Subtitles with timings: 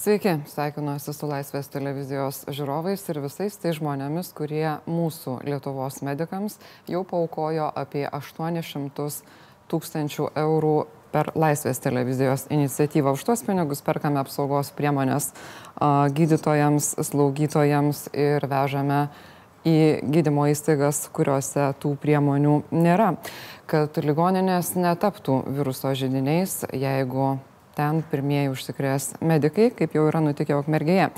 [0.00, 6.54] Sveiki, sveikinuosi su Laisvės televizijos žiūrovais ir visais tai žmonėmis, kurie mūsų Lietuvos medikams
[6.88, 9.18] jau paukojo apie 800
[9.68, 10.72] tūkstančių eurų
[11.12, 13.12] per Laisvės televizijos iniciatyvą.
[13.12, 15.34] Už tuos pinigus perkame apsaugos priemonės
[16.16, 19.02] gydytojams, slaugytojams ir vežame
[19.68, 19.76] į
[20.16, 23.12] gydymo įstaigas, kuriuose tų priemonių nėra,
[23.68, 27.34] kad ligoninės netaptų viruso žydiniais, jeigu
[27.80, 31.08] ten pirmieji užsikrės medikai, kaip jau yra nutikę Ukmergėje.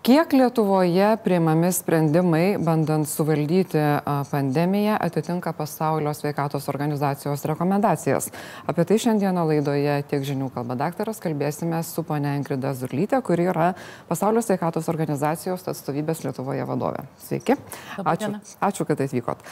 [0.00, 3.82] Kiek Lietuvoje priimami sprendimai, bandant suvaldyti
[4.30, 8.30] pandemiją, atitinka pasaulio sveikatos organizacijos rekomendacijas?
[8.64, 13.74] Apie tai šiandieną laidoje tiek žinių kalba daktaras kalbėsime su ponia Ingrida Zurlytė, kuri yra
[14.08, 17.04] pasaulio sveikatos organizacijos atstovybės Lietuvoje vadovė.
[17.28, 17.60] Sveiki.
[18.00, 19.44] Ačiū, ačiū, kad atvykot.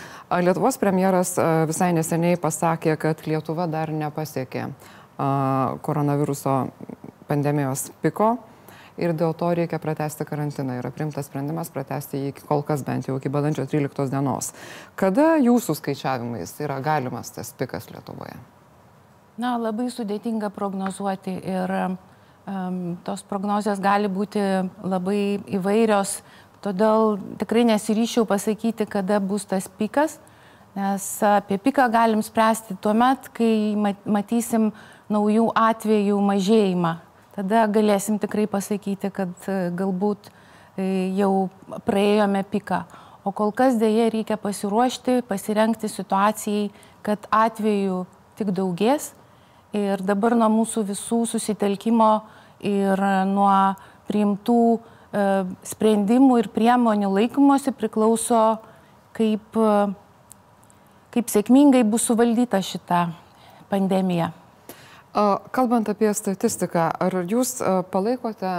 [0.48, 1.36] Lietuvos premjeras
[1.68, 4.70] visai neseniai pasakė, kad Lietuva dar nepasiekė
[5.82, 6.68] koronaviruso
[7.28, 8.36] pandemijos piko
[8.98, 10.78] ir dėl to reikia pratesti karantiną.
[10.80, 14.52] Yra primtas sprendimas pratesti jį kol kas bent jau iki balandžio 13 dienos.
[14.98, 18.36] Kada jūsų skaičiavimais yra galimas tas pikas Lietuvoje?
[19.38, 24.42] Na, labai sudėtinga prognozuoti ir um, tos prognozijos gali būti
[24.82, 26.18] labai įvairios,
[26.64, 30.16] todėl tikrai nesiryšiau pasakyti, kada bus tas pikas,
[30.74, 34.72] nes apie piką galim spręsti tuo met, kai matysim
[35.12, 36.94] naujų atvejų mažėjimą.
[37.38, 41.48] Tada galėsim tikrai pasakyti, kad e, galbūt e, jau
[41.86, 42.82] praėjome piką.
[43.22, 46.68] O kol kas dėje reikia pasiruošti, pasirenkti situacijai,
[47.06, 48.02] kad atvejų
[48.38, 49.12] tik daugės.
[49.76, 52.10] Ir dabar nuo mūsų visų susitelkimo
[52.64, 53.52] ir nuo
[54.08, 54.80] priimtų e,
[55.72, 58.42] sprendimų ir priemonių laikymosi priklauso,
[59.14, 59.62] kaip,
[61.14, 63.06] kaip sėkmingai bus suvaldyta šita
[63.70, 64.32] pandemija.
[65.52, 67.54] Kalbant apie statistiką, ar jūs
[67.90, 68.50] palaikote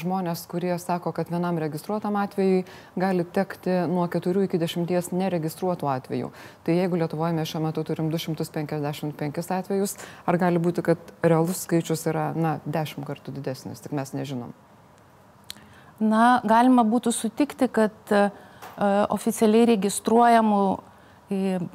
[0.00, 2.62] žmonės, kurie sako, kad vienam registruotam atvejui
[2.96, 6.30] gali tekti nuo 4 iki 10 neregistruotų atvejų?
[6.64, 12.06] Tai jeigu Lietuvoje mes šiuo metu turim 255 atvejus, ar gali būti, kad realus skaičius
[12.08, 14.56] yra, na, 10 kartų didesnis, tik mes nežinom?
[16.00, 18.32] Na, galima būtų sutikti, kad uh,
[19.12, 20.66] oficialiai registruojamų,
[21.36, 21.70] uh,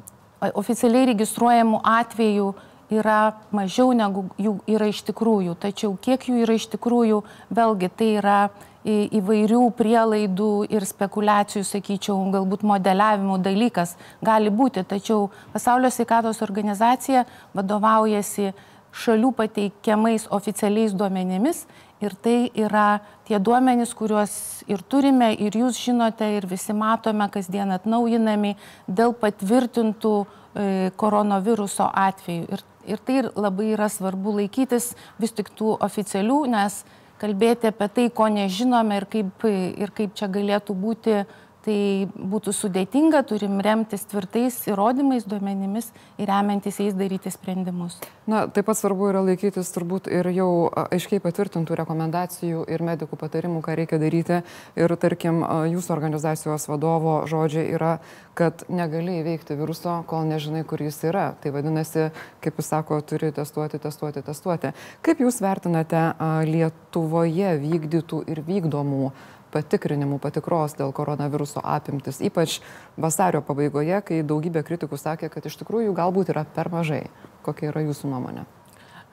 [0.58, 5.56] oficialiai registruojamų atvejų uh, yra mažiau negu jų yra iš tikrųjų.
[5.60, 7.22] Tačiau kiek jų yra iš tikrųjų,
[7.54, 8.38] vėlgi tai yra
[8.84, 14.84] įvairių prielaidų ir spekulacijų, sakyčiau, galbūt modeliavimų dalykas gali būti.
[14.84, 17.24] Tačiau Pasaulio sveikatos organizacija
[17.56, 18.52] vadovaujasi
[18.94, 21.64] šalių pateikiamais oficialiais duomenimis
[22.04, 24.34] ir tai yra tie duomenys, kuriuos
[24.68, 28.54] ir turime, ir jūs žinote, ir visi matome, kasdien atnaujinami
[28.86, 32.46] dėl patvirtintų e, koronaviruso atvejų.
[32.52, 36.82] Ir Ir tai labai yra svarbu laikytis vis tik tų oficialių, nes
[37.22, 41.22] kalbėti apie tai, ko nežinome ir kaip, ir kaip čia galėtų būti
[41.64, 45.88] tai būtų sudėtinga, turim remtis tvirtais įrodymais, duomenimis
[46.20, 47.96] ir remiantis jais daryti sprendimus.
[48.28, 50.48] Na, taip pat svarbu yra laikytis turbūt ir jau
[50.84, 54.42] aiškiai patvirtintų rekomendacijų ir medikų patarimų, ką reikia daryti.
[54.80, 55.42] Ir tarkim,
[55.72, 57.98] jūsų organizacijos vadovo žodžiai yra,
[58.36, 61.30] kad negali įveikti viruso, kol nežinai, kur jis yra.
[61.40, 62.08] Tai vadinasi,
[62.44, 64.72] kaip jis sako, turi testuoti, testuoti, testuoti.
[65.04, 66.02] Kaip jūs vertinate
[66.48, 69.12] Lietuvoje vykdytų ir vykdomų
[69.54, 72.58] patikrinimų patikros dėl koronaviruso apimtis, ypač
[73.00, 77.06] vasario pabaigoje, kai daugybė kritikų sakė, kad iš tikrųjų galbūt yra per mažai.
[77.46, 78.46] Kokia yra jūsų nuomonė?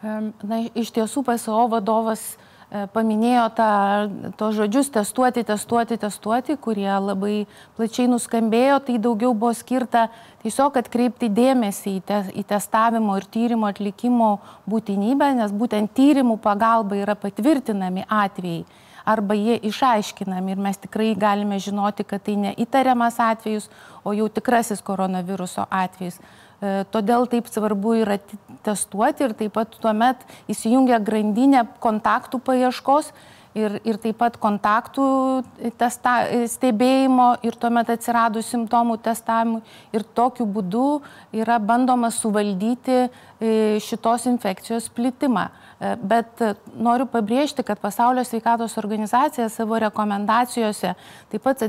[0.02, 3.70] Na, iš tiesų PSO vadovas e, paminėjo tą,
[4.40, 7.36] to žodžius testuoti, testuoti, testuoti, kurie labai
[7.78, 10.08] plačiai nuskambėjo, tai daugiau buvo skirta
[10.42, 14.32] tiesiog atkreipti dėmesį į, te, į testavimo ir tyrimo atlikimo
[14.72, 18.66] būtinybę, nes būtent tyrimų pagalba yra patvirtinami atvejai
[19.06, 23.70] arba jie išaiškinami ir mes tikrai galime žinoti, kad tai neįtariamas atvejus,
[24.04, 26.20] o jau tikrasis koronaviruso atvejis.
[26.62, 28.20] E, todėl taip svarbu yra
[28.66, 30.22] testuoti ir taip pat tuomet
[30.52, 33.14] įsijungia grandinė kontaktų paieškos
[33.58, 35.06] ir, ir taip pat kontaktų
[35.80, 36.22] testa,
[36.52, 39.62] stebėjimo ir tuomet atsiradus simptomų testavimui.
[39.96, 41.02] Ir tokiu būdu
[41.36, 43.10] yra bandoma suvaldyti e,
[43.84, 45.50] šitos infekcijos plitimą.
[45.82, 46.44] E, bet
[46.78, 50.96] noriu pabrėžti, kad Pasaulio sveikatos organizacija savo rekomendacijose
[51.32, 51.68] taip pat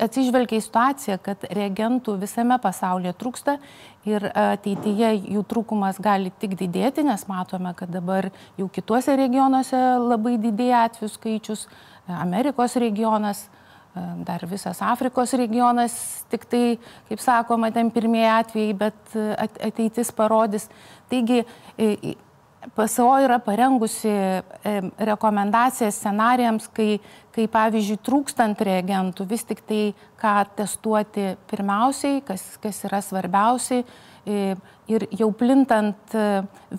[0.00, 3.58] atsižvelgia į situaciją, kad reagentų visame pasaulyje trūksta
[4.08, 10.36] ir ateityje jų trūkumas gali tik didėti, nes matome, kad dabar jau kituose regionuose labai
[10.40, 11.66] didėja atvejų skaičius,
[12.10, 13.46] Amerikos regionas
[14.24, 19.16] dar visas Afrikos regionas, tik tai, kaip sakoma, ten pirmieji atvejai, bet
[19.66, 20.68] ateitis parodys.
[21.10, 21.42] Taigi
[22.76, 24.10] PSO yra parengusi
[24.98, 26.98] rekomendacijas scenarijams, kai,
[27.32, 29.82] kai pavyzdžiui trūkstant reagentų vis tik tai,
[30.20, 33.86] ką testuoti pirmiausiai, kas, kas yra svarbiausiai
[34.90, 36.24] ir jau plintant e,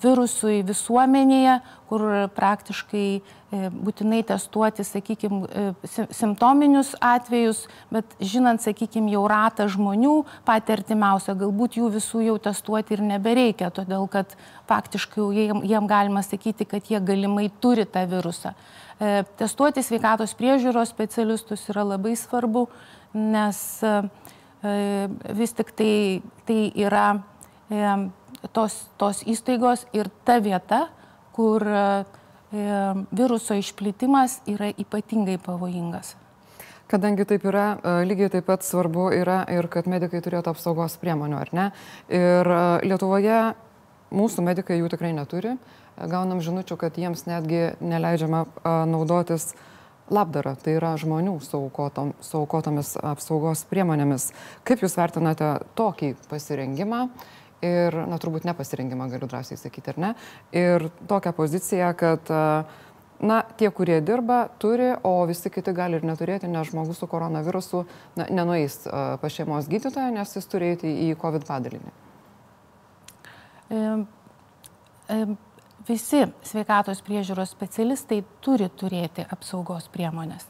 [0.04, 1.58] virusui visuomenėje,
[1.92, 2.04] kur
[2.36, 3.22] praktiškai e,
[3.72, 5.72] būtinai testuoti, sakykime,
[6.16, 10.18] simptominius atvejus, bet žinant, sakykime, jau ratą žmonių
[10.48, 14.36] patį artimiausią, galbūt jų visų jau testuoti ir nebereikia, todėl kad
[14.72, 18.56] faktiškai jiem, jiem galima sakyti, kad jie galimai turi tą virusą.
[19.02, 22.68] E, testuoti sveikatos priežiūros specialistus yra labai svarbu,
[23.18, 23.60] nes
[24.62, 27.08] vis tik tai, tai yra
[28.54, 30.86] tos, tos įstaigos ir ta vieta,
[31.32, 31.64] kur
[32.52, 36.18] viruso išplitimas yra ypatingai pavojingas.
[36.92, 41.38] Kadangi taip yra, e, lygiai taip pat svarbu yra ir kad medikai turėtų apsaugos priemonių,
[41.40, 41.68] ar ne?
[42.12, 43.38] Ir e, Lietuvoje
[44.12, 45.54] mūsų medikai jų tikrai neturi.
[45.96, 49.54] Gaunam žinučių, kad jiems netgi neleidžiama e, naudotis
[50.12, 54.34] labdara, tai yra žmonių saukotom, saukotomis apsaugos priemonėmis.
[54.68, 57.06] Kaip Jūs vertinate tokį pasirengimą?
[57.66, 60.14] Ir, na, turbūt nepasirengimą galiu drąsiai sakyti, ar ne,
[60.56, 62.32] ir tokią poziciją, kad,
[63.22, 67.86] na, tie, kurie dirba, turi, o visi kiti gali ir neturėti, nes žmogus su koronavirusu
[68.18, 71.94] na, nenueis pas šeimos gydytoją, nes jis turi eiti į COVID padalinį.
[73.72, 73.82] E,
[75.08, 75.20] e,
[75.88, 80.48] visi sveikatos priežiūros specialistai turi turėti apsaugos priemonės.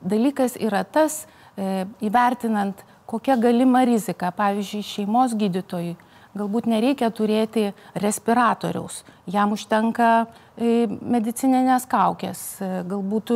[0.00, 1.26] Dalykas yra tas,
[1.56, 5.96] e, įvertinant, kokia galima rizika, pavyzdžiui, šeimos gydytojui
[6.36, 13.32] galbūt nereikia turėti respiratoriaus, jam užtenka e, medicininės kaukės, e, galbūt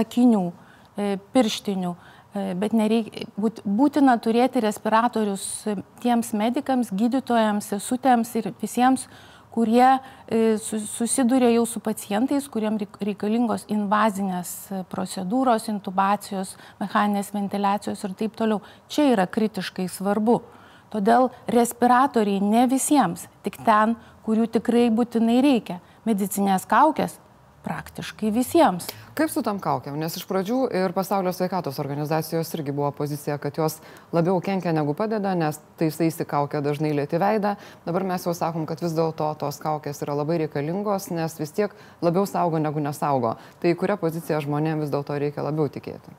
[0.00, 0.46] akinių,
[0.96, 1.96] e, pirštinių,
[2.30, 3.24] bet nereikia,
[3.66, 5.64] būtina turėti respiratorius
[5.98, 9.08] tiems medikams, gydytojams, sesutėms ir visiems,
[9.50, 9.96] kurie
[10.62, 14.52] susiduria jau su pacientais, kuriems reikalingos invazinės
[14.92, 18.62] procedūros, intubacijos, mechaninės ventiliacijos ir taip toliau.
[18.86, 20.38] Čia yra kritiškai svarbu.
[20.90, 23.94] Todėl respiratoriai ne visiems, tik ten,
[24.26, 25.78] kurių tikrai būtinai reikia.
[26.08, 27.18] Medicinės kaukės
[27.62, 28.88] praktiškai visiems.
[29.14, 29.98] Kaip su tam kaukiam?
[30.00, 33.78] Nes iš pradžių ir pasaulio sveikatos organizacijos irgi buvo pozicija, kad jos
[34.16, 37.56] labiau kenkia negu padeda, nes taisaisi kaukia dažnai lėti veidą.
[37.84, 41.76] Dabar mes jau sakom, kad vis dėlto tos kaukės yra labai reikalingos, nes vis tiek
[42.02, 43.36] labiau saugo negu nesaugo.
[43.60, 46.16] Tai kurią poziciją žmonėms vis dėlto reikia labiau tikėti?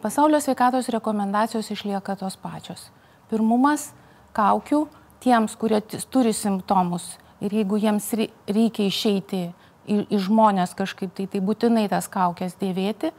[0.00, 2.88] Pasaulio sveikatos rekomendacijos išlieka tos pačios
[3.34, 3.90] pirmumas
[4.36, 4.84] kaukių
[5.24, 5.82] tiems, kurie
[6.12, 9.44] turi simptomus ir jeigu jiems reikia išeiti
[9.84, 13.12] į, į žmonės kažkaip, tai, tai būtinai tas kaukės dėvėti.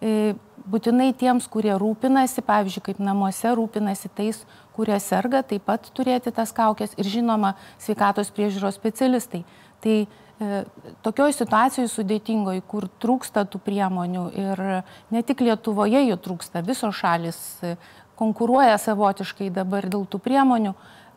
[0.00, 0.32] E,
[0.70, 4.42] būtinai tiems, kurie rūpinasi, pavyzdžiui, kaip namuose rūpinasi tais,
[4.76, 9.42] kurie serga, taip pat turėti tas kaukės ir žinoma sveikatos priežiūros specialistai.
[9.80, 10.62] Tai e,
[11.04, 14.64] tokioj situacijoje sudėtingoje, kur trūksta tų priemonių ir
[15.12, 17.76] ne tik Lietuvoje jų trūksta, visos šalis e,
[18.20, 20.74] konkuruoja savotiškai dabar dėl tų priemonių,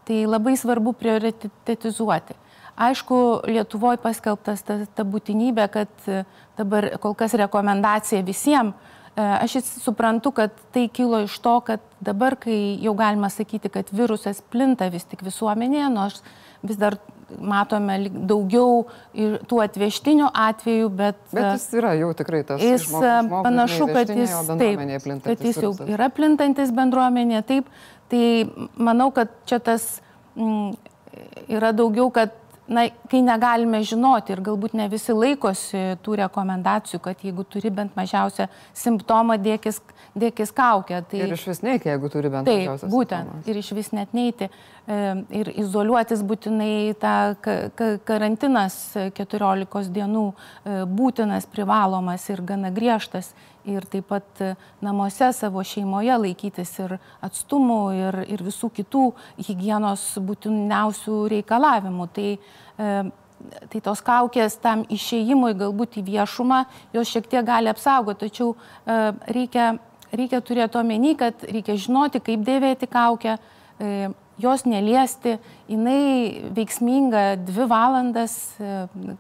[0.08, 2.40] tai labai svarbu prioritetizuoti.
[2.74, 6.24] Aišku, Lietuvoje paskelbtas ta, ta būtinybė, kad e,
[6.58, 8.74] dabar kol kas rekomendacija visiems.
[9.14, 13.92] E, aš suprantu, kad tai kilo iš to, kad dabar, kai jau galima sakyti, kad
[13.94, 16.24] virusas plinta vis tik visuomenėje, nors
[16.66, 16.98] vis dar
[17.40, 18.86] matome daugiau
[19.18, 21.20] ir tų atvežtinių atvejų, bet...
[21.34, 22.62] Bet jis yra jau tikrai tas.
[22.64, 24.86] Jis žmogus, e, panašu, kad jis, taip,
[25.26, 27.70] kad jis jau yra plintantis bendruomenė, taip.
[28.12, 28.24] Tai
[28.78, 29.88] manau, kad čia tas
[30.38, 30.74] m,
[31.50, 32.36] yra daugiau, kad
[32.68, 37.96] na, kai negalime žinoti ir galbūt ne visi laikosi tų rekomendacijų, kad jeigu turi bent
[38.00, 39.82] mažiausią simptomą, dėkis,
[40.16, 41.02] dėkis kaukę.
[41.10, 42.92] Tai, ir iš vis neiki, jeigu turi bent taip, mažiausią.
[42.94, 44.50] Būtent, ir iš vis net neiti.
[44.84, 47.16] Ir izoliuotis būtinai tą
[48.04, 48.76] karantinas
[49.16, 53.30] 14 dienų e, būtinas, privalomas ir gana griežtas
[53.70, 54.54] ir taip pat e,
[54.84, 59.04] namuose savo šeimoje laikytis ir atstumų, ir, ir visų kitų
[59.48, 62.08] hygienos būtiniausių reikalavimų.
[62.16, 62.92] Tai, e,
[63.72, 66.64] tai tos kaukės tam išėjimui galbūt į viešumą,
[66.96, 69.00] jos šiek tiek gali apsaugoti, tačiau e,
[69.38, 69.74] reikia,
[70.14, 73.38] reikia turėti omeny, kad reikia žinoti, kaip dėvėti kaukę.
[73.80, 75.38] E, jos neliesti,
[75.70, 78.36] jinai veiksminga dvi valandas,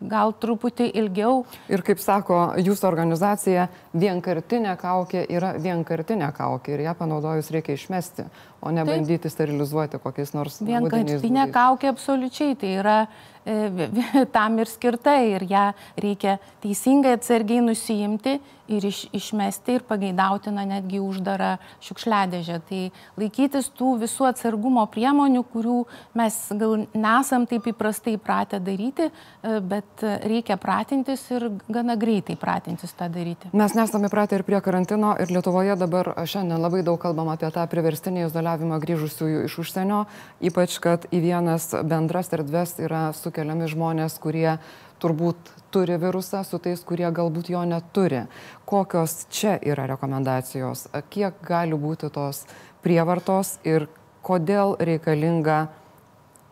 [0.01, 1.43] gal truputį ilgiau.
[1.72, 8.27] Ir kaip sako jūsų organizacija, vienkartinė kaukė yra vienkartinė kaukė ir ją panaudojus reikia išmesti.
[8.63, 8.96] O ne Taip.
[8.96, 10.62] bandyti sterilizuoti kokiais nors.
[10.63, 12.98] Vienkartinė kaukė absoliučiai, tai yra
[13.46, 13.89] e,
[14.36, 18.39] tam ir skirta ir ją reikia teisingai atsargiai nusijimti
[18.72, 22.60] ir iš, išmesti ir pageidautina netgi uždarą šiukšliadėžę.
[22.70, 22.82] Tai
[23.20, 25.79] laikytis tų visų atsargumo priemonių, kurių
[26.17, 32.96] mes gal nesam taip įprastai pratę daryti, e, bet reikia pratintis ir gana greitai pratintis
[32.96, 33.51] tą daryti.
[33.51, 37.67] Mes nesame pratę ir prie karantino ir Lietuvoje dabar šiandien labai daug kalbam apie tą
[37.67, 40.05] priverstinį izoliavimą grįžusiųjų iš užsienio,
[40.41, 44.60] ypač kad į vienas bendras erdves yra sukeliami žmonės, kurie
[45.01, 45.38] turbūt
[45.72, 48.27] turi virusą su tais, kurie galbūt jo neturi.
[48.65, 52.45] Kokios čia yra rekomendacijos, kiek gali būti tos
[52.83, 53.88] prievartos ir
[54.24, 55.67] kodėl reikalinga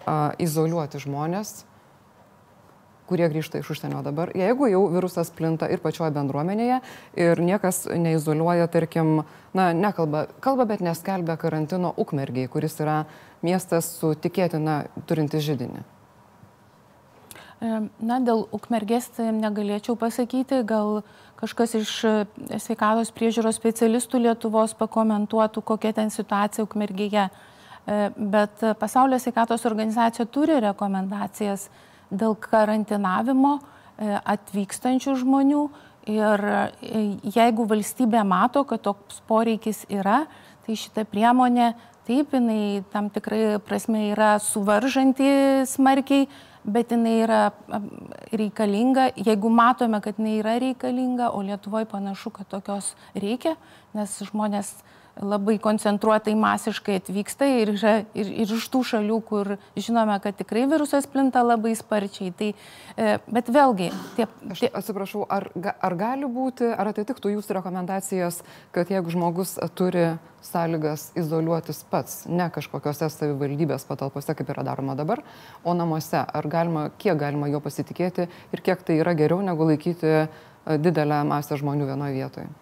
[0.06, 1.66] a, izoliuoti žmonės,
[3.12, 6.82] kurie grįžta iš užsienio dabar, jeigu jau virusas plinta ir pačioje bendruomenėje
[7.20, 9.26] ir niekas neizoliuoja, tarkim,
[9.58, 13.02] na, nekalba, kalba, bet neskelbia karantino Ukmergiai, kuris yra
[13.44, 15.84] miestas su tikėtina turinti žydinį.
[17.62, 21.04] Na, dėl ukmergės tai negalėčiau pasakyti, gal
[21.38, 22.14] kažkas iš e,
[22.58, 27.28] sveikatos priežiūros specialistų Lietuvos pakomentuotų, kokia ten situacija ukmergėje.
[27.30, 31.68] E, bet pasaulio sveikatos organizacija turi rekomendacijas
[32.12, 35.64] dėl karantinavimo e, atvykstančių žmonių.
[36.12, 36.42] Ir
[37.30, 40.24] jeigu valstybė mato, kad toks poreikis yra,
[40.66, 41.76] tai šita priemonė
[42.08, 45.30] taip, jinai tam tikrai prasme yra suvaržanti
[45.70, 46.26] smarkiai
[46.64, 47.42] bet jinai yra
[48.38, 53.56] reikalinga, jeigu matome, kad jinai yra reikalinga, o Lietuvoje panašu, kad tokios reikia,
[53.98, 54.76] nes žmonės
[55.20, 60.64] labai koncentruotai masiškai atvyksta ir, yra, ir, ir iš tų šalių, kur žinome, kad tikrai
[60.72, 62.32] virusas plinta labai sparčiai.
[62.38, 62.50] Tai,
[62.96, 64.28] e, bet vėlgi, tie.
[64.52, 68.42] Aš atsiprašau, ar, ar gali būti, ar atitiktų jūsų rekomendacijas,
[68.76, 75.22] kad jeigu žmogus turi sąlygas izoliuotis pats, ne kažkokiose savivaldybės patalpose, kaip yra daroma dabar,
[75.64, 80.10] o namuose, ar galima, kiek galima jo pasitikėti ir kiek tai yra geriau negu laikyti
[80.16, 80.26] e,
[80.82, 82.61] didelę masę žmonių vienoje vietoje?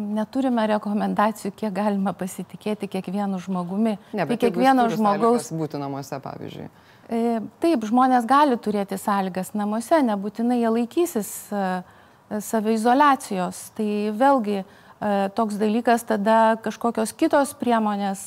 [0.00, 3.94] Neturime rekomendacijų, kiek galima pasitikėti kiekvienu žmogumi.
[4.12, 6.66] Ne, bet tai kiekvieno žmogaus būti namuose, pavyzdžiui.
[7.04, 11.66] E, taip, žmonės gali turėti sąlygas namuose, nebūtinai jie laikysis e,
[12.42, 13.60] saviizolacijos.
[13.76, 14.64] Tai vėlgi e,
[15.36, 18.24] toks dalykas tada kažkokios kitos priemonės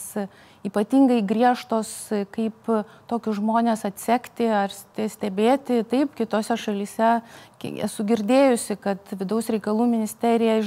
[0.67, 1.89] ypatingai griežtos,
[2.36, 2.69] kaip
[3.09, 5.81] tokius žmonės atsekti ar stebėti.
[5.88, 7.17] Taip, kitose šalyse
[7.88, 10.59] esu girdėjusi, kad vidaus reikalų ministerija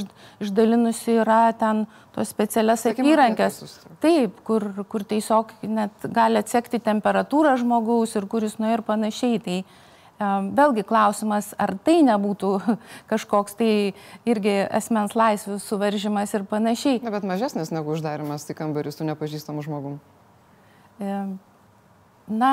[0.42, 3.60] išdalinusi yra ten tos specialias įrankės.
[4.02, 9.44] Taip, kur, kur tiesiog net gali atsekti temperatūrą žmogaus ir kuris nuėjo ir panašiai.
[9.44, 9.60] Tai,
[10.20, 12.50] Vėlgi klausimas, ar tai nebūtų
[13.12, 13.72] kažkoks tai
[14.28, 17.00] irgi asmens laisvių suvaržymas ir panašiai.
[17.04, 19.96] Na, bet mažesnis negu uždarimas į kambarį su nepažįstamu žmogum.
[22.30, 22.50] Na,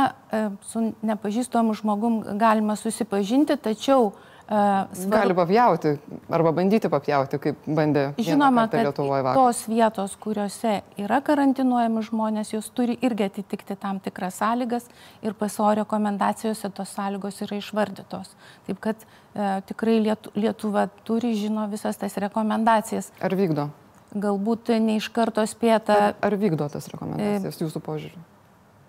[0.72, 4.14] su nepažįstamu žmogum galima susipažinti, tačiau
[4.48, 5.12] Svarbu.
[5.12, 5.90] Gali papjauti
[6.32, 9.40] arba bandyti papjauti, kaip bandė Žinoma, Lietuvoje vakar.
[9.42, 14.88] Tos vietos, kuriuose yra karantinuojami žmonės, jos turi irgi atitikti tam tikras sąlygas
[15.26, 18.32] ir PSO rekomendacijose tos sąlygos yra išvardytos.
[18.70, 23.12] Taip kad e, tikrai Lietu, Lietuva turi, žino visas tas rekomendacijas.
[23.20, 23.68] Ar vykdo?
[24.16, 26.00] Galbūt ne iš karto spėta.
[26.08, 28.28] Ar, ar vykdo tas rekomendacijas e, jūsų požiūriu?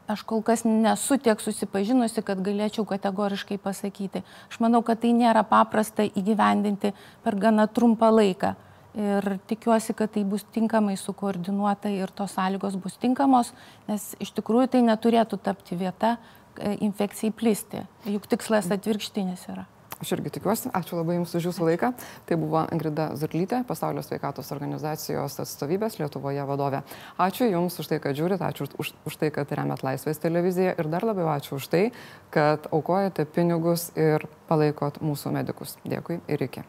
[0.08, 4.24] Aš kol kas nesu tiek susipažinusi, kad galėčiau kategoriškai pasakyti.
[4.48, 8.54] Aš manau, kad tai nėra paprasta įgyvendinti per gana trumpą laiką.
[8.98, 13.52] Ir tikiuosi, kad tai bus tinkamai sukoordinuota ir tos sąlygos bus tinkamos,
[13.86, 17.84] nes iš tikrųjų tai neturėtų tapti vieta e, infekcijai plisti.
[18.08, 19.68] Juk tikslas atvirkštinis yra.
[19.98, 20.70] Aš irgi tikiuosi.
[20.78, 21.90] Ačiū labai Jums už Jūsų laiką.
[22.28, 26.84] Tai buvo Ingrida Zurlytė, Pasaulio sveikatos organizacijos atstovybės Lietuvoje vadovė.
[27.18, 30.92] Ačiū Jums už tai, kad žiūrit, ačiū už, už tai, kad remet Laisvės televiziją ir
[30.94, 31.84] dar labiau ačiū už tai,
[32.30, 35.80] kad aukojate pinigus ir palaikot mūsų medikus.
[35.82, 36.68] Dėkui ir iki.